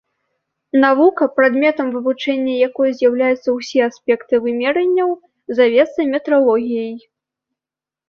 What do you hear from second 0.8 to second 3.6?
Навука, прадметам вывучэння якой з'яўляюцца